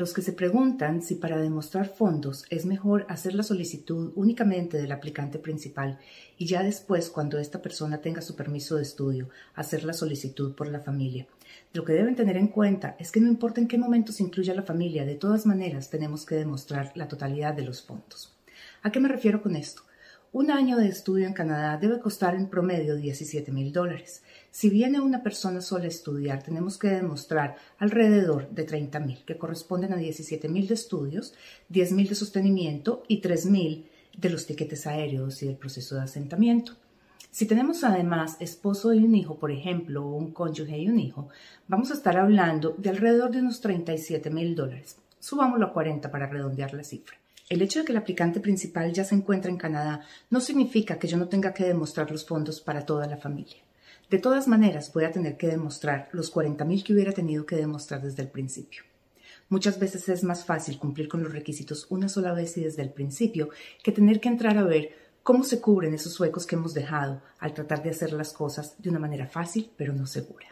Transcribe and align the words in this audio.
los 0.00 0.14
que 0.14 0.22
se 0.22 0.32
preguntan 0.32 1.02
si 1.02 1.16
para 1.16 1.38
demostrar 1.38 1.86
fondos 1.86 2.46
es 2.48 2.64
mejor 2.64 3.04
hacer 3.10 3.34
la 3.34 3.42
solicitud 3.42 4.12
únicamente 4.16 4.78
del 4.78 4.92
aplicante 4.92 5.38
principal 5.38 5.98
y 6.38 6.46
ya 6.46 6.62
después, 6.62 7.10
cuando 7.10 7.38
esta 7.38 7.60
persona 7.60 7.98
tenga 7.98 8.22
su 8.22 8.34
permiso 8.34 8.76
de 8.76 8.82
estudio, 8.82 9.28
hacer 9.54 9.84
la 9.84 9.92
solicitud 9.92 10.54
por 10.54 10.68
la 10.68 10.80
familia. 10.80 11.26
Lo 11.74 11.84
que 11.84 11.92
deben 11.92 12.16
tener 12.16 12.38
en 12.38 12.48
cuenta 12.48 12.96
es 12.98 13.12
que 13.12 13.20
no 13.20 13.28
importa 13.28 13.60
en 13.60 13.68
qué 13.68 13.76
momento 13.76 14.10
se 14.10 14.22
incluya 14.22 14.54
la 14.54 14.62
familia, 14.62 15.04
de 15.04 15.16
todas 15.16 15.44
maneras 15.44 15.90
tenemos 15.90 16.24
que 16.24 16.36
demostrar 16.36 16.92
la 16.94 17.06
totalidad 17.06 17.52
de 17.52 17.66
los 17.66 17.82
fondos. 17.82 18.34
¿A 18.82 18.90
qué 18.90 19.00
me 19.00 19.08
refiero 19.08 19.42
con 19.42 19.54
esto? 19.54 19.82
Un 20.32 20.52
año 20.52 20.76
de 20.76 20.86
estudio 20.86 21.26
en 21.26 21.32
Canadá 21.32 21.76
debe 21.76 21.98
costar 21.98 22.36
en 22.36 22.46
promedio 22.46 22.94
17 22.94 23.50
mil 23.50 23.72
dólares. 23.72 24.22
Si 24.52 24.70
viene 24.70 25.00
una 25.00 25.24
persona 25.24 25.60
sola 25.60 25.86
a 25.86 25.88
estudiar, 25.88 26.40
tenemos 26.44 26.78
que 26.78 26.86
demostrar 26.86 27.56
alrededor 27.80 28.48
de 28.50 28.62
30 28.62 29.00
mil, 29.00 29.24
que 29.24 29.36
corresponden 29.36 29.92
a 29.92 29.96
17 29.96 30.48
mil 30.48 30.68
de 30.68 30.74
estudios, 30.74 31.34
10 31.70 31.92
mil 31.92 32.08
de 32.08 32.14
sostenimiento 32.14 33.02
y 33.08 33.20
3 33.20 33.46
mil 33.46 33.86
de 34.16 34.30
los 34.30 34.46
tiquetes 34.46 34.86
aéreos 34.86 35.42
y 35.42 35.46
del 35.46 35.56
proceso 35.56 35.96
de 35.96 36.02
asentamiento. 36.02 36.76
Si 37.32 37.46
tenemos 37.46 37.82
además 37.82 38.36
esposo 38.38 38.94
y 38.94 39.02
un 39.02 39.16
hijo, 39.16 39.36
por 39.36 39.50
ejemplo, 39.50 40.06
o 40.06 40.14
un 40.14 40.30
cónyuge 40.30 40.78
y 40.78 40.88
un 40.88 41.00
hijo, 41.00 41.28
vamos 41.66 41.90
a 41.90 41.94
estar 41.94 42.16
hablando 42.16 42.76
de 42.78 42.90
alrededor 42.90 43.32
de 43.32 43.40
unos 43.40 43.60
37 43.60 44.30
mil 44.30 44.54
dólares. 44.54 44.96
Subámoslo 45.18 45.66
a 45.66 45.72
40 45.72 46.08
para 46.08 46.28
redondear 46.28 46.72
la 46.72 46.84
cifra. 46.84 47.16
El 47.50 47.62
hecho 47.62 47.80
de 47.80 47.84
que 47.84 47.90
el 47.90 47.98
aplicante 47.98 48.38
principal 48.38 48.92
ya 48.92 49.02
se 49.02 49.16
encuentre 49.16 49.50
en 49.50 49.56
Canadá 49.56 50.02
no 50.30 50.40
significa 50.40 51.00
que 51.00 51.08
yo 51.08 51.16
no 51.16 51.26
tenga 51.26 51.52
que 51.52 51.64
demostrar 51.64 52.08
los 52.12 52.24
fondos 52.24 52.60
para 52.60 52.86
toda 52.86 53.08
la 53.08 53.16
familia. 53.16 53.56
De 54.08 54.20
todas 54.20 54.46
maneras, 54.46 54.92
voy 54.94 55.02
a 55.02 55.10
tener 55.10 55.36
que 55.36 55.48
demostrar 55.48 56.08
los 56.12 56.30
40 56.30 56.64
mil 56.64 56.84
que 56.84 56.92
hubiera 56.92 57.10
tenido 57.10 57.46
que 57.46 57.56
demostrar 57.56 58.02
desde 58.02 58.22
el 58.22 58.28
principio. 58.28 58.84
Muchas 59.48 59.80
veces 59.80 60.08
es 60.08 60.22
más 60.22 60.44
fácil 60.44 60.78
cumplir 60.78 61.08
con 61.08 61.24
los 61.24 61.32
requisitos 61.32 61.88
una 61.90 62.08
sola 62.08 62.32
vez 62.34 62.56
y 62.56 62.62
desde 62.62 62.82
el 62.82 62.92
principio 62.92 63.48
que 63.82 63.90
tener 63.90 64.20
que 64.20 64.28
entrar 64.28 64.56
a 64.56 64.62
ver 64.62 64.94
cómo 65.24 65.42
se 65.42 65.60
cubren 65.60 65.92
esos 65.92 66.20
huecos 66.20 66.46
que 66.46 66.54
hemos 66.54 66.72
dejado 66.72 67.20
al 67.40 67.52
tratar 67.52 67.82
de 67.82 67.90
hacer 67.90 68.12
las 68.12 68.32
cosas 68.32 68.80
de 68.80 68.90
una 68.90 69.00
manera 69.00 69.26
fácil 69.26 69.72
pero 69.76 69.92
no 69.92 70.06
segura. 70.06 70.46